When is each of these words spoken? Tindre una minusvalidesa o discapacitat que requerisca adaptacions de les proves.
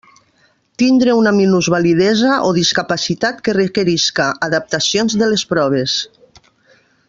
Tindre 0.81 1.13
una 1.17 1.33
minusvalidesa 1.39 2.39
o 2.47 2.49
discapacitat 2.61 3.45
que 3.49 3.55
requerisca 3.59 4.31
adaptacions 4.49 5.19
de 5.23 5.29
les 5.35 5.45
proves. 5.55 5.99